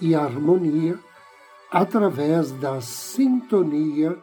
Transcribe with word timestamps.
e 0.00 0.14
harmonia 0.14 0.98
através 1.70 2.52
da 2.52 2.80
sintonia 2.80 4.16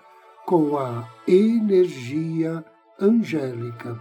com 0.46 0.77
a 0.77 1.08
energia 1.27 2.63
angélica. 2.99 3.99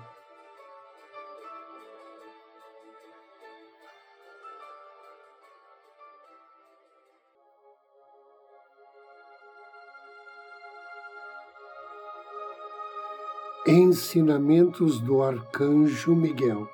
Ensinamentos 13.67 14.99
do 14.99 15.23
Arcanjo 15.23 16.17
Miguel 16.17 16.72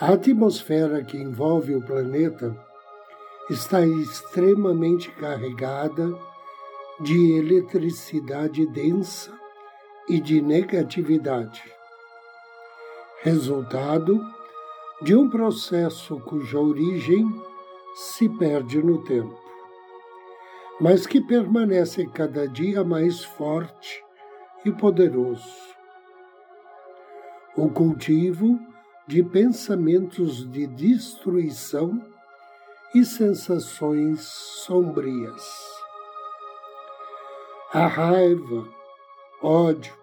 a 0.00 0.12
atmosfera 0.12 1.02
que 1.02 1.16
envolve 1.16 1.74
o 1.74 1.82
planeta 1.82 2.56
está 3.50 3.84
extremamente 3.84 5.10
carregada 5.10 6.16
de 7.00 7.32
eletricidade 7.36 8.64
densa 8.66 9.36
e 10.08 10.20
de 10.20 10.40
negatividade, 10.40 11.62
resultado 13.22 14.20
de 15.02 15.16
um 15.16 15.28
processo 15.28 16.20
cuja 16.20 16.60
origem 16.60 17.26
se 17.94 18.28
perde 18.28 18.80
no 18.80 19.02
tempo, 19.02 19.36
mas 20.80 21.08
que 21.08 21.20
permanece 21.20 22.06
cada 22.06 22.46
dia 22.46 22.84
mais 22.84 23.24
forte 23.24 24.00
e 24.64 24.70
poderoso. 24.70 25.52
O 27.56 27.68
cultivo 27.68 28.60
de 29.08 29.22
pensamentos 29.22 30.46
de 30.52 30.66
destruição 30.66 31.98
e 32.94 33.06
sensações 33.06 34.20
sombrias. 34.20 35.48
A 37.72 37.86
raiva, 37.86 38.68
ódio, 39.42 39.94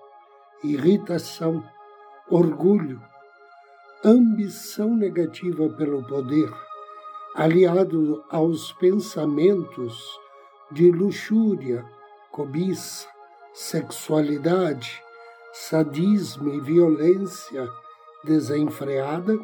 irritação, 0.64 1.64
orgulho, 2.32 3.00
ambição 4.04 4.96
negativa 4.96 5.70
pelo 5.70 6.04
poder, 6.08 6.52
aliado 7.36 8.26
aos 8.28 8.72
pensamentos 8.74 10.04
de 10.72 10.92
luxúria, 10.92 11.86
cobiça, 12.32 13.08
sexualidade, 13.54 15.00
sadismo 15.54 16.56
e 16.56 16.60
violência 16.60 17.70
desenfreada, 18.26 19.40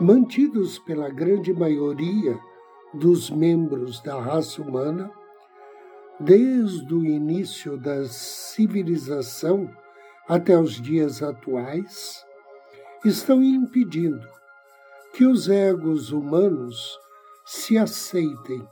mantidos 0.00 0.78
pela 0.78 1.10
grande 1.10 1.52
maioria 1.52 2.38
dos 2.94 3.28
membros 3.28 4.00
da 4.00 4.18
raça 4.20 4.62
humana, 4.62 5.10
desde 6.18 6.94
o 6.94 7.04
início 7.04 7.76
da 7.76 8.04
civilização 8.04 9.68
até 10.28 10.58
os 10.58 10.80
dias 10.80 11.22
atuais, 11.22 12.24
estão 13.04 13.42
impedindo 13.42 14.26
que 15.12 15.26
os 15.26 15.48
egos 15.48 16.12
humanos 16.12 16.98
se 17.44 17.76
aceitem 17.76 18.66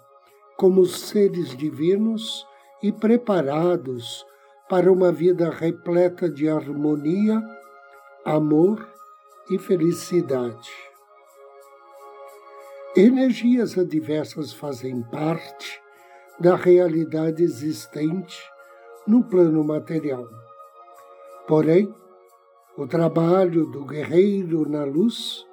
como 0.56 0.86
seres 0.86 1.56
divinos 1.56 2.46
e 2.82 2.90
preparados 2.90 4.24
para 4.68 4.90
uma 4.90 5.12
vida 5.12 5.50
repleta 5.50 6.30
de 6.30 6.48
harmonia 6.48 7.42
amor 8.24 8.88
e 9.50 9.58
felicidade. 9.58 10.70
Energias 12.96 13.76
adversas 13.76 14.52
fazem 14.52 15.02
parte 15.02 15.80
da 16.38 16.54
realidade 16.54 17.42
existente 17.42 18.38
no 19.06 19.24
plano 19.24 19.64
material. 19.64 20.24
Porém, 21.48 21.92
o 22.76 22.86
trabalho 22.86 23.66
do 23.66 23.84
guerreiro 23.84 24.68
na 24.68 24.84
luz 24.84 25.44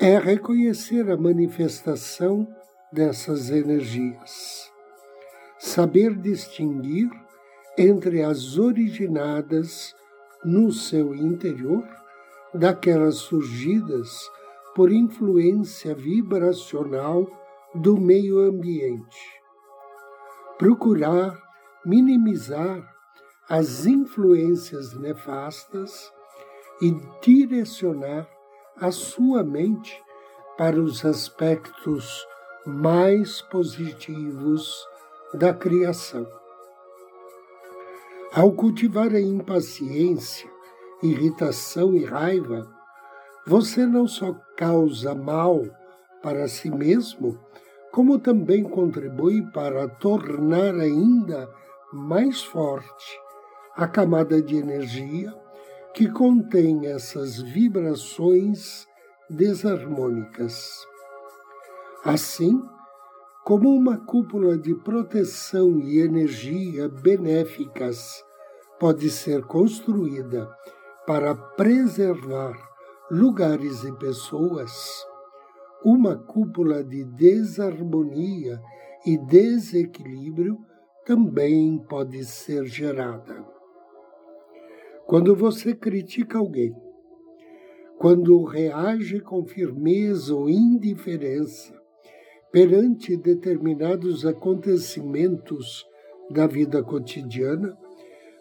é 0.00 0.18
reconhecer 0.18 1.10
a 1.10 1.16
manifestação 1.16 2.48
dessas 2.90 3.50
energias, 3.50 4.70
saber 5.58 6.14
distinguir 6.14 7.10
entre 7.76 8.22
as 8.22 8.56
originadas 8.56 9.94
no 10.46 10.70
seu 10.70 11.12
interior 11.12 11.84
daquelas 12.54 13.16
surgidas 13.16 14.30
por 14.74 14.92
influência 14.92 15.94
vibracional 15.94 17.26
do 17.74 17.98
meio 17.98 18.38
ambiente. 18.38 19.18
Procurar 20.56 21.36
minimizar 21.84 22.94
as 23.48 23.86
influências 23.86 24.94
nefastas 24.94 26.12
e 26.80 26.94
direcionar 27.20 28.28
a 28.76 28.90
sua 28.90 29.42
mente 29.42 30.00
para 30.56 30.80
os 30.80 31.04
aspectos 31.04 32.26
mais 32.64 33.42
positivos 33.42 34.86
da 35.34 35.52
criação. 35.52 36.26
Ao 38.36 38.52
cultivar 38.52 39.14
a 39.14 39.18
impaciência, 39.18 40.46
irritação 41.02 41.96
e 41.96 42.04
raiva, 42.04 42.70
você 43.46 43.86
não 43.86 44.06
só 44.06 44.34
causa 44.58 45.14
mal 45.14 45.62
para 46.22 46.46
si 46.46 46.70
mesmo, 46.70 47.40
como 47.90 48.18
também 48.18 48.62
contribui 48.62 49.40
para 49.52 49.88
tornar 49.88 50.74
ainda 50.74 51.50
mais 51.90 52.42
forte 52.42 53.18
a 53.74 53.88
camada 53.88 54.42
de 54.42 54.54
energia 54.54 55.34
que 55.94 56.06
contém 56.10 56.88
essas 56.88 57.40
vibrações 57.40 58.86
desarmônicas. 59.30 60.86
Assim, 62.04 62.62
como 63.46 63.70
uma 63.70 63.96
cúpula 63.96 64.58
de 64.58 64.74
proteção 64.74 65.80
e 65.80 66.00
energia 66.00 66.86
benéficas 66.86 68.25
pode 68.78 69.10
ser 69.10 69.42
construída 69.44 70.48
para 71.06 71.34
preservar 71.34 72.54
lugares 73.10 73.84
e 73.84 73.92
pessoas, 73.92 74.72
uma 75.84 76.16
cúpula 76.16 76.82
de 76.82 77.04
desarmonia 77.04 78.60
e 79.06 79.16
desequilíbrio 79.16 80.58
também 81.04 81.78
pode 81.78 82.24
ser 82.24 82.66
gerada. 82.66 83.44
Quando 85.06 85.36
você 85.36 85.72
critica 85.72 86.38
alguém, 86.38 86.74
quando 87.96 88.42
reage 88.42 89.20
com 89.20 89.44
firmeza 89.44 90.34
ou 90.34 90.50
indiferença 90.50 91.72
perante 92.50 93.16
determinados 93.16 94.26
acontecimentos 94.26 95.86
da 96.28 96.46
vida 96.46 96.82
cotidiana, 96.82 97.78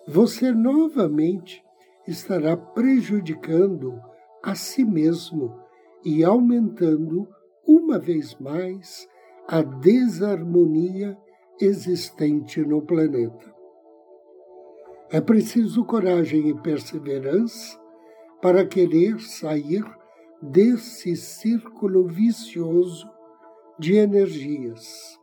você 0.07 0.51
novamente 0.51 1.63
estará 2.07 2.55
prejudicando 2.55 3.99
a 4.43 4.53
si 4.53 4.85
mesmo 4.85 5.59
e 6.03 6.23
aumentando 6.23 7.27
uma 7.67 7.97
vez 7.97 8.35
mais 8.35 9.07
a 9.47 9.61
desarmonia 9.61 11.17
existente 11.59 12.61
no 12.61 12.81
planeta. 12.81 13.53
É 15.09 15.19
preciso 15.21 15.83
coragem 15.85 16.49
e 16.49 16.61
perseverança 16.61 17.79
para 18.41 18.65
querer 18.65 19.19
sair 19.19 19.83
desse 20.41 21.15
círculo 21.15 22.07
vicioso 22.07 23.09
de 23.79 23.95
energias, 23.95 25.19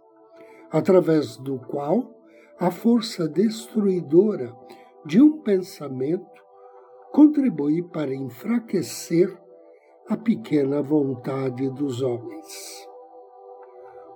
através 0.71 1.37
do 1.37 1.59
qual 1.59 2.22
a 2.63 2.71
força 2.71 3.27
destruidora 3.27 4.55
de 5.05 5.21
um 5.21 5.39
pensamento 5.39 6.41
contribui 7.11 7.83
para 7.83 8.15
enfraquecer 8.15 9.37
a 10.09 10.17
pequena 10.17 10.81
vontade 10.81 11.69
dos 11.71 12.03
homens. 12.03 12.89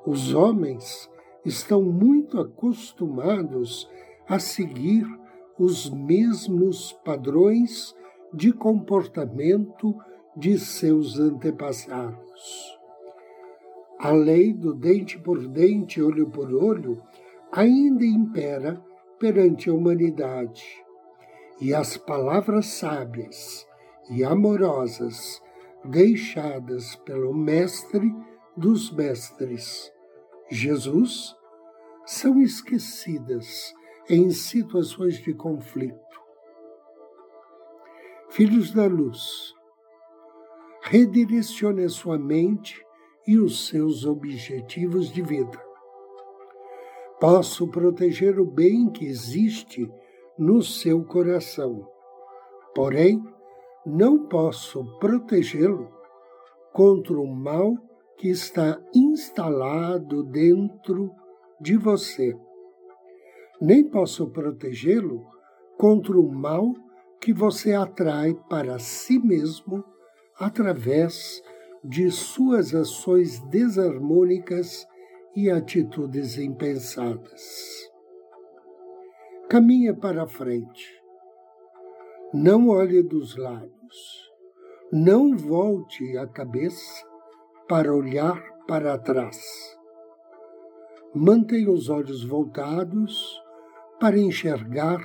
Os 0.07 0.33
homens 0.33 1.11
estão 1.45 1.83
muito 1.83 2.39
acostumados 2.39 3.91
a 4.29 4.39
seguir 4.39 5.05
os 5.59 5.91
mesmos 5.91 6.93
padrões 7.05 7.97
de 8.33 8.53
comportamento 8.53 9.93
de 10.37 10.57
seus 10.57 11.19
antepassados. 11.19 12.79
A 13.99 14.13
lei 14.13 14.53
do 14.53 14.73
dente 14.73 15.19
por 15.19 15.49
dente, 15.49 16.01
olho 16.01 16.31
por 16.31 16.55
olho, 16.55 17.03
ainda 17.53 18.05
impera 18.05 18.83
perante 19.19 19.71
a 19.71 19.75
humanidade, 19.75 20.65
e 21.61 21.75
as 21.75 21.97
palavras 21.97 22.67
sábias 22.67 23.67
e 24.11 24.23
amorosas 24.23 25.41
deixadas 25.85 26.97
pelo 26.97 27.33
Mestre 27.35 28.15
dos 28.57 28.91
Mestres, 28.91 29.93
Jesus, 30.51 31.35
são 32.05 32.41
esquecidas 32.41 33.75
em 34.09 34.31
situações 34.31 35.19
de 35.19 35.35
conflito. 35.35 35.97
Filhos 38.31 38.73
da 38.73 38.87
luz, 38.87 39.55
redirecione 40.83 41.85
a 41.85 41.89
sua 41.89 42.19
mente 42.19 42.81
e 43.27 43.39
os 43.39 43.67
seus 43.67 44.05
objetivos 44.05 45.11
de 45.13 45.23
vida. 45.23 45.66
Posso 47.21 47.67
proteger 47.69 48.39
o 48.39 48.45
bem 48.45 48.91
que 48.91 49.07
existe 49.07 49.91
no 50.39 50.63
seu 50.63 51.03
coração, 51.03 51.89
porém, 52.75 53.23
não 53.87 54.27
posso 54.27 54.85
protegê-lo 54.99 55.91
contra 56.75 57.19
o 57.19 57.27
mal 57.27 57.75
que 58.19 58.29
está 58.29 58.79
instalado 58.95 60.25
dentro 60.25 61.11
de 61.59 61.77
você. 61.77 62.37
Nem 63.61 63.83
posso 63.89 64.27
protegê-lo 64.29 65.27
contra 65.79 66.19
o 66.19 66.31
mal 66.31 66.75
que 67.19 67.33
você 67.33 67.73
atrai 67.73 68.35
para 68.49 68.79
si 68.79 69.19
mesmo 69.19 69.83
através 70.39 71.43
de 71.83 72.11
suas 72.11 72.75
ações 72.75 73.41
desarmônicas 73.49 74.87
e 75.37 75.51
atitudes 75.51 76.39
impensadas. 76.39 77.91
Caminha 79.51 79.95
para 79.95 80.27
frente. 80.27 80.91
Não 82.33 82.71
olhe 82.71 83.03
dos 83.03 83.37
lados. 83.37 84.33
Não 84.91 85.37
volte 85.37 86.17
a 86.17 86.27
cabeça 86.27 87.07
para 87.69 87.95
olhar 87.95 88.43
para 88.67 88.97
trás. 88.99 89.39
Mantenha 91.15 91.71
os 91.71 91.91
olhos 91.91 92.25
voltados 92.25 93.43
para 94.01 94.19
enxergar 94.19 95.01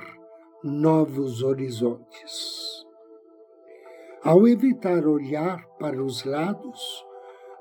novos 0.64 1.42
horizontes. 1.42 2.86
Ao 4.24 4.48
evitar 4.48 5.06
olhar 5.06 5.66
para 5.78 6.02
os 6.02 6.24
lados, 6.24 7.04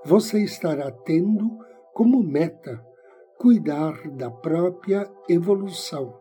você 0.05 0.43
estará 0.43 0.91
tendo 0.91 1.70
como 1.93 2.23
meta 2.23 2.83
cuidar 3.37 4.07
da 4.11 4.29
própria 4.29 5.09
evolução, 5.27 6.15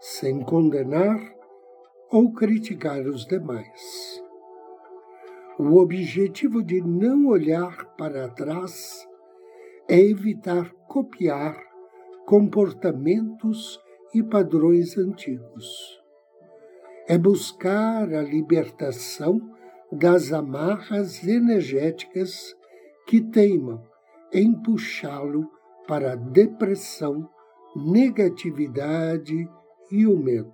sem 0.00 0.40
condenar 0.40 1.20
ou 2.10 2.32
criticar 2.32 3.06
os 3.06 3.24
demais. 3.24 4.20
O 5.58 5.76
objetivo 5.76 6.62
de 6.62 6.80
não 6.80 7.28
olhar 7.28 7.94
para 7.96 8.28
trás 8.28 9.06
é 9.88 9.98
evitar 10.00 10.72
copiar 10.88 11.56
comportamentos 12.26 13.80
e 14.12 14.22
padrões 14.22 14.98
antigos. 14.98 15.98
É 17.06 17.16
buscar 17.16 18.12
a 18.12 18.22
libertação 18.22 19.40
das 19.90 20.32
amarras 20.32 21.26
energéticas 21.26 22.54
que 23.06 23.20
teimam 23.20 23.82
em 24.32 24.52
puxá-lo 24.52 25.50
para 25.86 26.12
a 26.12 26.16
depressão, 26.16 27.28
negatividade 27.76 29.48
e 29.90 30.06
o 30.06 30.16
medo. 30.18 30.52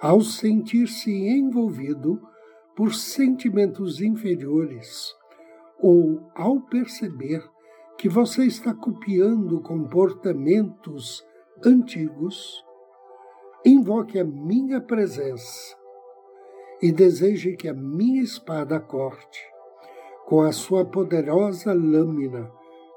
Ao 0.00 0.20
sentir-se 0.20 1.10
envolvido 1.10 2.20
por 2.76 2.94
sentimentos 2.94 4.00
inferiores, 4.00 5.14
ou 5.78 6.30
ao 6.34 6.60
perceber 6.60 7.42
que 7.98 8.08
você 8.08 8.44
está 8.44 8.72
copiando 8.72 9.60
comportamentos 9.60 11.24
antigos, 11.64 12.64
invoque 13.64 14.18
a 14.18 14.24
minha 14.24 14.80
presença 14.80 15.76
e 16.80 16.90
deseje 16.90 17.56
que 17.56 17.68
a 17.68 17.74
minha 17.74 18.22
espada 18.22 18.80
corte, 18.80 19.40
com 20.32 20.40
a 20.40 20.50
sua 20.50 20.82
poderosa 20.82 21.74
lâmina 21.74 22.50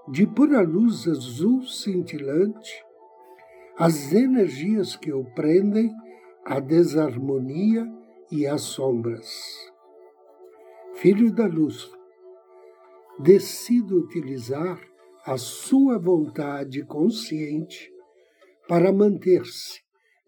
de 0.07 0.25
pura 0.25 0.61
luz 0.61 1.05
azul 1.05 1.63
cintilante, 1.63 2.81
as 3.77 4.13
energias 4.13 4.95
que 4.95 5.11
o 5.11 5.25
prendem 5.35 5.91
à 6.45 6.61
desarmonia 6.61 7.85
e 8.31 8.47
às 8.47 8.61
sombras. 8.61 9.29
Filho 10.93 11.29
da 11.29 11.45
luz, 11.45 11.91
decida 13.19 13.93
utilizar 13.93 14.79
a 15.25 15.37
sua 15.37 15.99
vontade 15.99 16.85
consciente 16.85 17.91
para 18.65 18.93
manter-se 18.93 19.81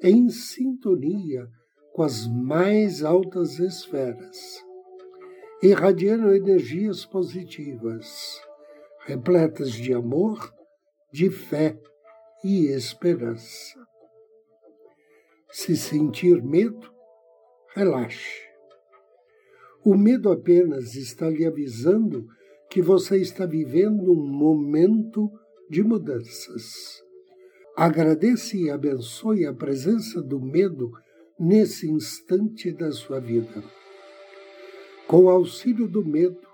em 0.04 0.28
sintonia 0.28 1.48
com 1.94 2.04
as 2.04 2.28
mais 2.28 3.02
altas 3.02 3.60
esferas, 3.60 4.67
irradiando 5.62 6.34
energias 6.34 7.06
positivas, 7.06 8.40
repletas 9.06 9.72
de 9.72 9.94
amor, 9.94 10.54
de 11.12 11.30
fé 11.32 11.80
e 12.44 12.68
esperança. 12.68 13.80
Se 15.52 15.76
sentir 15.76 16.44
medo, 16.44 16.92
relaxe. 17.74 18.46
O 19.84 19.96
medo 19.96 20.32
apenas 20.32 20.96
está 20.96 21.30
lhe 21.30 21.46
avisando 21.46 22.28
que 22.70 22.82
você 22.82 23.18
está 23.18 23.46
vivendo 23.46 24.12
um 24.12 24.28
momento 24.28 25.32
de 25.70 25.82
mudanças. 25.82 27.02
Agradeça 27.76 28.58
e 28.58 28.70
abençoe 28.70 29.46
a 29.46 29.54
presença 29.54 30.22
do 30.22 30.40
medo 30.40 30.92
nesse 31.40 31.90
instante 31.90 32.72
da 32.72 32.92
sua 32.92 33.20
vida. 33.20 33.64
Com 35.08 35.30
auxílio 35.30 35.88
do 35.88 36.04
medo, 36.04 36.46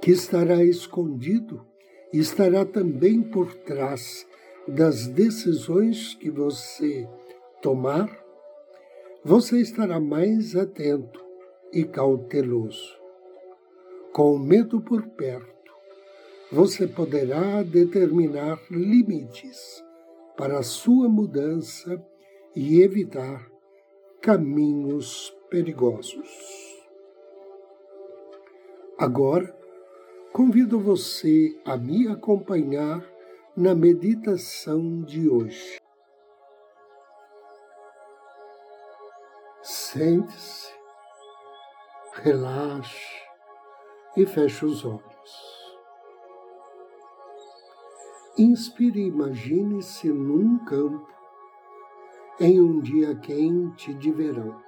que 0.00 0.10
estará 0.10 0.64
escondido, 0.64 1.62
estará 2.10 2.64
também 2.64 3.20
por 3.20 3.52
trás 3.52 4.26
das 4.66 5.06
decisões 5.06 6.14
que 6.14 6.30
você 6.30 7.06
tomar, 7.60 8.08
você 9.22 9.60
estará 9.60 10.00
mais 10.00 10.56
atento 10.56 11.22
e 11.70 11.84
cauteloso. 11.84 12.96
Com 14.10 14.32
o 14.32 14.38
medo 14.38 14.80
por 14.80 15.02
perto, 15.08 15.74
você 16.50 16.86
poderá 16.86 17.62
determinar 17.62 18.58
limites 18.70 19.84
para 20.34 20.60
a 20.60 20.62
sua 20.62 21.10
mudança 21.10 22.02
e 22.56 22.80
evitar 22.80 23.46
caminhos 24.22 25.36
perigosos. 25.50 26.67
Agora, 28.98 29.56
convido 30.32 30.80
você 30.80 31.56
a 31.64 31.76
me 31.76 32.08
acompanhar 32.08 33.00
na 33.56 33.72
meditação 33.72 35.02
de 35.02 35.28
hoje. 35.28 35.78
Sente-se, 39.62 40.72
relaxe 42.12 43.22
e 44.16 44.26
feche 44.26 44.64
os 44.64 44.84
olhos. 44.84 45.78
Inspire 48.36 49.00
e 49.00 49.06
imagine-se 49.06 50.08
num 50.08 50.58
campo 50.64 51.06
em 52.40 52.60
um 52.60 52.80
dia 52.80 53.14
quente 53.14 53.94
de 53.94 54.10
verão. 54.10 54.67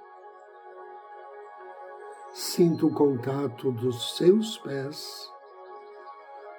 Sinta 2.33 2.85
o 2.85 2.93
contato 2.93 3.73
dos 3.73 4.15
seus 4.15 4.57
pés 4.59 5.29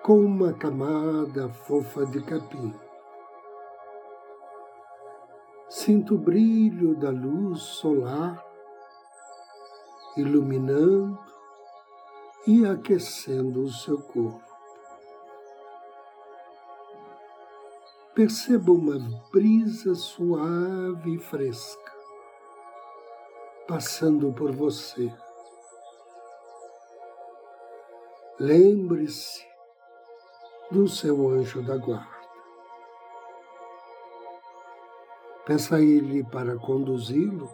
com 0.02 0.20
uma 0.20 0.52
camada 0.52 1.48
fofa 1.48 2.04
de 2.04 2.20
capim. 2.22 2.74
Sinto 5.70 6.16
o 6.16 6.18
brilho 6.18 6.94
da 6.94 7.08
luz 7.08 7.60
solar 7.62 8.44
iluminando 10.18 11.18
e 12.46 12.66
aquecendo 12.66 13.62
o 13.62 13.72
seu 13.72 13.96
corpo. 13.98 14.42
Perceba 18.14 18.72
uma 18.72 18.98
brisa 19.32 19.94
suave 19.94 21.14
e 21.14 21.18
fresca 21.18 21.92
passando 23.66 24.30
por 24.32 24.52
você. 24.52 25.10
Lembre-se 28.42 29.46
do 30.68 30.88
seu 30.88 31.28
anjo 31.28 31.62
da 31.62 31.76
guarda. 31.76 32.26
Peça 35.46 35.76
a 35.76 35.80
ele 35.80 36.24
para 36.24 36.58
conduzi-lo 36.58 37.48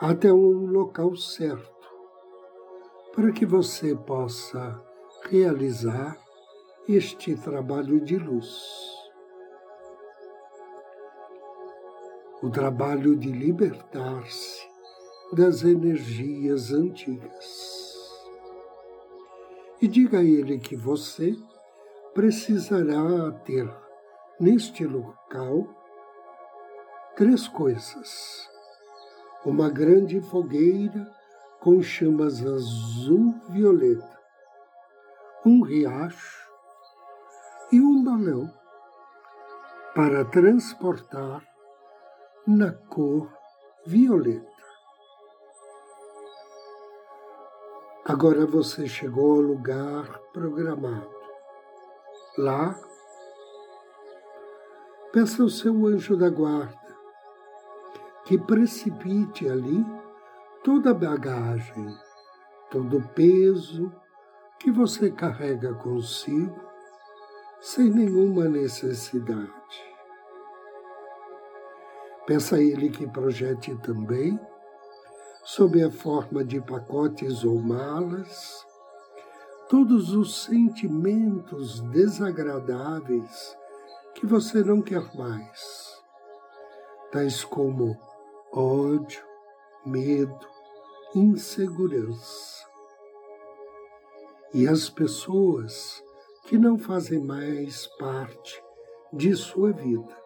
até 0.00 0.32
um 0.32 0.66
local 0.66 1.14
certo 1.14 1.88
para 3.14 3.30
que 3.30 3.46
você 3.46 3.94
possa 3.94 4.82
realizar 5.30 6.18
este 6.88 7.36
trabalho 7.36 8.00
de 8.00 8.18
luz. 8.18 8.50
O 12.42 12.50
trabalho 12.50 13.14
de 13.14 13.30
libertar-se 13.30 14.68
das 15.32 15.62
energias 15.62 16.72
antigas. 16.72 17.85
E 19.80 19.86
diga 19.86 20.20
a 20.20 20.24
ele 20.24 20.58
que 20.58 20.74
você 20.74 21.36
precisará 22.14 23.30
ter 23.44 23.70
neste 24.40 24.86
local 24.86 25.68
três 27.14 27.46
coisas: 27.48 28.48
uma 29.44 29.68
grande 29.68 30.20
fogueira 30.22 31.06
com 31.60 31.82
chamas 31.82 32.44
azul-violeta, 32.44 34.18
um 35.44 35.62
riacho 35.62 36.50
e 37.70 37.80
um 37.80 38.02
balão 38.02 38.50
para 39.94 40.24
transportar 40.24 41.42
na 42.46 42.72
cor 42.72 43.30
violeta. 43.84 44.55
Agora 48.08 48.46
você 48.46 48.86
chegou 48.86 49.32
ao 49.32 49.40
lugar 49.40 50.20
programado. 50.32 51.10
Lá, 52.38 52.78
peça 55.12 55.42
ao 55.42 55.48
seu 55.48 55.86
anjo 55.86 56.16
da 56.16 56.30
guarda 56.30 56.86
que 58.24 58.38
precipite 58.38 59.48
ali 59.48 59.84
toda 60.62 60.92
a 60.92 60.94
bagagem, 60.94 61.96
todo 62.70 62.98
o 62.98 63.08
peso 63.08 63.92
que 64.60 64.70
você 64.70 65.10
carrega 65.10 65.74
consigo 65.74 66.60
sem 67.60 67.90
nenhuma 67.90 68.44
necessidade. 68.48 69.50
Peça 72.24 72.54
a 72.54 72.60
ele 72.60 72.88
que 72.88 73.04
projete 73.04 73.74
também, 73.76 74.38
sob 75.46 75.80
a 75.80 75.92
forma 75.92 76.42
de 76.42 76.60
pacotes 76.60 77.44
ou 77.44 77.54
malas, 77.60 78.66
todos 79.70 80.12
os 80.12 80.42
sentimentos 80.42 81.80
desagradáveis 81.82 83.56
que 84.16 84.26
você 84.26 84.64
não 84.64 84.82
quer 84.82 85.08
mais, 85.14 86.02
tais 87.12 87.44
como 87.44 87.96
ódio, 88.52 89.22
medo, 89.84 90.48
insegurança. 91.14 92.66
E 94.52 94.66
as 94.66 94.90
pessoas 94.90 96.02
que 96.46 96.58
não 96.58 96.76
fazem 96.76 97.20
mais 97.20 97.86
parte 97.98 98.60
de 99.12 99.32
sua 99.36 99.70
vida. 99.70 100.16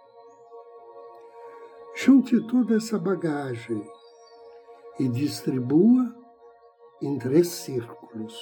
Junte 1.94 2.40
toda 2.46 2.76
essa 2.76 2.98
bagagem 2.98 3.86
e 5.00 5.09
distribua 5.09 6.14
em 7.00 7.19
três 7.19 7.49
círculos. 7.49 8.38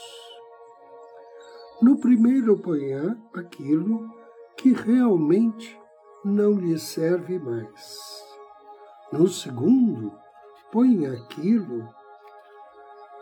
No 1.81 2.01
primeiro, 2.01 2.59
ponha 2.59 3.17
aquilo 3.33 4.11
que 4.57 4.73
realmente 4.73 5.81
não 6.25 6.55
lhe 6.55 6.77
serve 6.77 7.39
mais. 7.39 8.25
No 9.13 9.29
segundo, 9.29 10.13
põe 10.73 11.07
aquilo 11.07 11.89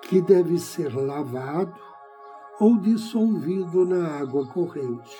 que 0.01 0.23
deve 0.23 0.59
ser 0.59 0.97
lavado 0.97 1.79
ou 2.59 2.79
dissolvido 2.79 3.85
na 3.85 4.19
água 4.19 4.47
corrente. 4.47 5.19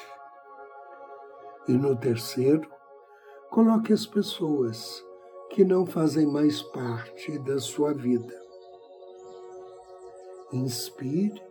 E 1.69 1.73
no 1.73 1.95
terceiro, 1.95 2.67
coloque 3.51 3.93
as 3.93 4.07
pessoas 4.07 5.06
que 5.57 5.65
não 5.65 5.87
fazem 5.87 6.27
mais 6.27 6.61
parte 6.61 7.39
da 7.39 7.59
sua 7.59 7.95
vida. 7.95 8.39
Inspire 10.53 11.43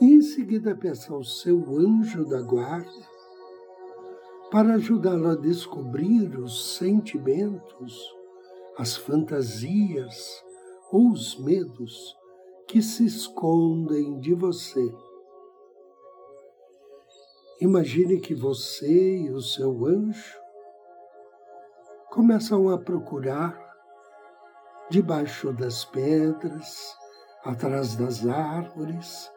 e 0.00 0.06
em 0.06 0.22
seguida 0.22 0.74
peça 0.74 1.12
ao 1.12 1.22
seu 1.22 1.58
anjo 1.76 2.24
da 2.24 2.40
guarda 2.40 3.06
para 4.50 4.76
ajudá-lo 4.76 5.28
a 5.28 5.34
descobrir 5.34 6.38
os 6.38 6.76
sentimentos, 6.76 8.00
as 8.78 8.96
fantasias, 8.96 10.42
ou 10.90 11.10
os 11.10 11.38
medos 11.38 12.16
que 12.66 12.80
se 12.80 13.04
escondem 13.04 14.18
de 14.20 14.32
você. 14.32 14.90
Imagine 17.60 18.20
que 18.20 18.34
você 18.34 19.18
e 19.18 19.30
o 19.30 19.42
seu 19.42 19.84
anjo 19.84 20.43
começam 22.14 22.70
a 22.70 22.78
procurar 22.78 23.58
debaixo 24.88 25.52
das 25.52 25.84
pedras, 25.84 26.96
atrás 27.44 27.96
das 27.96 28.24
árvores, 28.24 29.28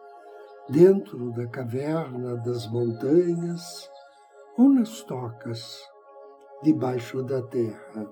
dentro 0.69 1.31
da 1.31 1.47
caverna 1.47 2.37
das 2.37 2.67
montanhas 2.67 3.89
ou 4.55 4.69
nas 4.69 5.01
tocas 5.01 5.81
debaixo 6.61 7.23
da 7.23 7.41
terra 7.41 8.07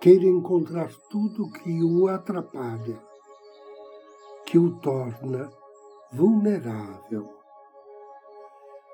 queira 0.00 0.26
encontrar 0.26 0.88
tudo 1.10 1.50
que 1.50 1.82
o 1.82 2.06
atrapalha, 2.06 3.02
que 4.46 4.56
o 4.56 4.78
torna 4.78 5.50
vulnerável. 6.12 7.28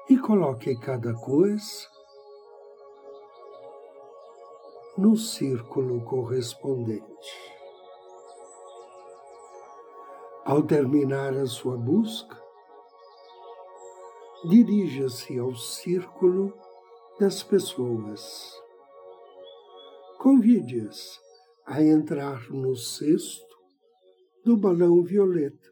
E 0.09 0.17
coloque 0.17 0.75
cada 0.77 1.13
coisa 1.13 2.00
no 5.01 5.17
círculo 5.17 6.05
correspondente. 6.05 7.33
Ao 10.45 10.63
terminar 10.63 11.33
a 11.33 11.47
sua 11.47 11.79
busca, 11.79 12.39
dirija-se 14.47 15.39
ao 15.39 15.55
círculo 15.57 16.53
das 17.19 17.43
pessoas 17.43 18.61
Convide-as 20.19 21.19
a 21.67 21.83
entrar 21.83 22.51
no 22.51 22.77
cesto 22.77 23.57
do 24.45 24.55
balão 24.55 25.03
violeta 25.03 25.71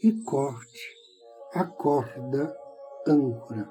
e 0.00 0.12
corte 0.22 0.94
a 1.54 1.64
corda 1.66 2.56
âncora. 3.04 3.68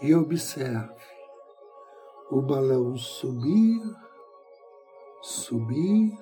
E 0.00 0.14
observe 0.14 1.15
o 2.30 2.42
balão 2.42 2.96
subir, 2.96 3.80
subir 5.22 6.12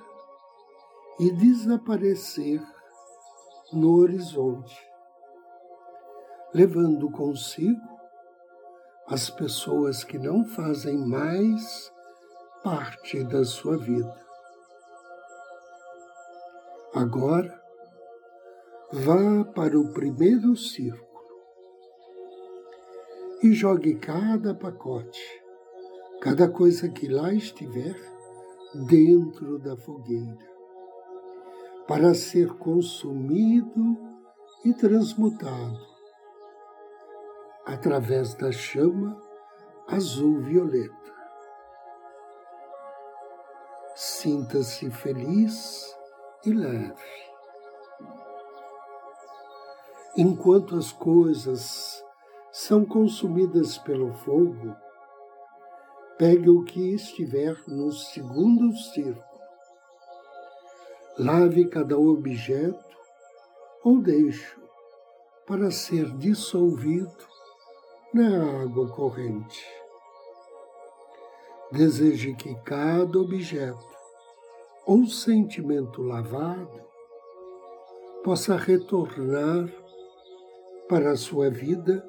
e 1.18 1.30
desaparecer 1.30 2.62
no 3.72 3.96
horizonte, 3.96 4.78
levando 6.52 7.10
consigo 7.10 7.94
as 9.06 9.28
pessoas 9.30 10.02
que 10.02 10.18
não 10.18 10.44
fazem 10.44 10.96
mais 10.96 11.92
parte 12.62 13.22
da 13.24 13.44
sua 13.44 13.76
vida. 13.76 14.24
Agora, 16.94 17.60
vá 18.92 19.44
para 19.52 19.78
o 19.78 19.92
primeiro 19.92 20.56
círculo 20.56 21.04
e 23.42 23.52
jogue 23.52 23.96
cada 23.96 24.54
pacote, 24.54 25.43
cada 26.24 26.48
coisa 26.48 26.88
que 26.88 27.06
lá 27.06 27.34
estiver, 27.34 27.94
dentro 28.88 29.58
da 29.58 29.76
fogueira, 29.76 30.38
para 31.86 32.14
ser 32.14 32.48
consumido 32.54 33.94
e 34.64 34.72
transmutado 34.72 35.78
através 37.66 38.32
da 38.32 38.50
chama 38.50 39.20
azul-violeta. 39.86 41.12
Sinta-se 43.94 44.90
feliz 44.90 45.94
e 46.46 46.54
leve. 46.54 46.94
Enquanto 50.16 50.74
as 50.74 50.90
coisas 50.90 52.02
são 52.50 52.82
consumidas 52.82 53.76
pelo 53.76 54.10
fogo, 54.14 54.83
pegue 56.18 56.48
o 56.48 56.62
que 56.62 56.94
estiver 56.94 57.56
no 57.66 57.90
segundo 57.90 58.76
círculo. 58.76 59.24
Lave 61.18 61.66
cada 61.68 61.98
objeto 61.98 62.96
ou 63.82 64.00
deixe 64.00 64.56
para 65.46 65.70
ser 65.70 66.10
dissolvido 66.16 67.26
na 68.12 68.62
água 68.62 68.88
corrente. 68.88 69.64
Deseje 71.72 72.34
que 72.34 72.54
cada 72.62 73.18
objeto 73.18 73.94
ou 74.86 75.06
sentimento 75.06 76.02
lavado 76.02 76.82
possa 78.22 78.56
retornar 78.56 79.68
para 80.88 81.12
a 81.12 81.16
sua 81.16 81.50
vida 81.50 82.06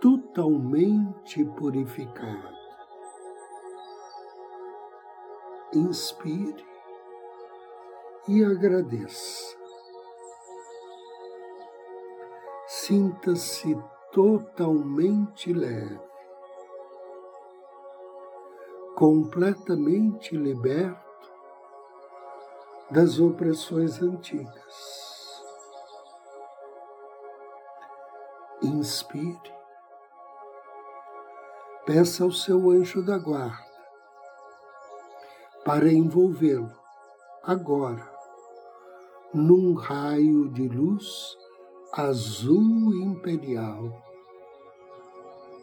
totalmente 0.00 1.44
purificado. 1.56 2.57
Inspire 5.74 6.66
e 8.26 8.42
agradeça. 8.42 9.54
Sinta-se 12.66 13.78
totalmente 14.10 15.52
leve, 15.52 16.00
completamente 18.94 20.34
liberto 20.34 21.30
das 22.90 23.20
opressões 23.20 24.00
antigas. 24.00 25.42
Inspire. 28.62 29.52
Peça 31.84 32.24
ao 32.24 32.32
seu 32.32 32.70
anjo 32.70 33.04
da 33.04 33.18
guarda 33.18 33.67
para 35.68 35.92
envolvê-lo 35.92 36.72
agora 37.42 38.10
num 39.34 39.74
raio 39.74 40.48
de 40.48 40.66
luz 40.66 41.36
azul 41.92 42.94
imperial, 43.02 44.02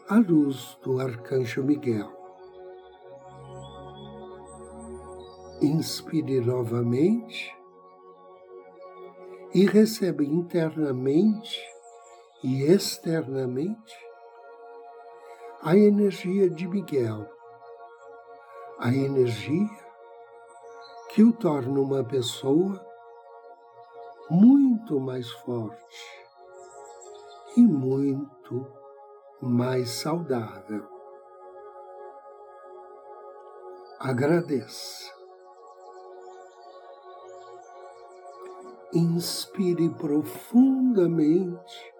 a 0.08 0.18
luz 0.18 0.78
do 0.84 1.00
arcanjo 1.00 1.64
Miguel. 1.64 2.08
Inspire 5.60 6.40
novamente 6.40 7.52
e 9.52 9.66
receba 9.66 10.22
internamente 10.22 11.60
e 12.44 12.62
externamente 12.62 13.92
a 15.62 15.76
energia 15.76 16.48
de 16.48 16.68
Miguel, 16.68 17.28
a 18.78 18.94
energia 18.94 19.85
que 21.16 21.24
o 21.24 21.32
torna 21.32 21.80
uma 21.80 22.04
pessoa 22.04 22.78
muito 24.28 25.00
mais 25.00 25.30
forte 25.30 26.28
e 27.56 27.62
muito 27.62 28.70
mais 29.40 29.88
saudável. 29.88 30.86
Agradeça. 33.98 35.10
Inspire 38.92 39.88
profundamente 39.94 41.94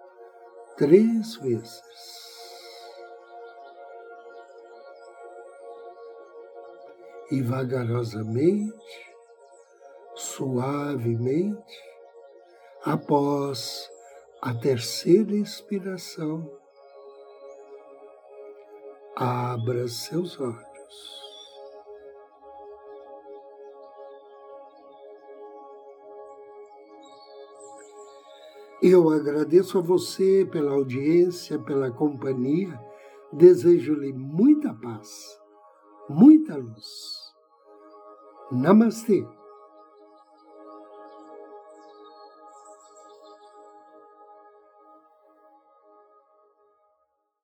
três 0.77 1.37
vezes. 1.37 1.81
E 7.31 7.41
vagarosamente, 7.41 9.06
suavemente, 10.37 11.83
após 12.85 13.89
a 14.39 14.53
terceira 14.53 15.35
inspiração, 15.35 16.47
abra 19.15 19.87
seus 19.87 20.39
olhos. 20.39 21.17
Eu 28.83 29.09
agradeço 29.09 29.79
a 29.79 29.81
você 29.81 30.47
pela 30.51 30.73
audiência, 30.73 31.57
pela 31.57 31.89
companhia. 31.89 32.79
Desejo-lhe 33.33 34.13
muita 34.13 34.71
paz, 34.75 35.09
muita 36.07 36.55
luz. 36.55 37.33
Namastê. 38.51 39.25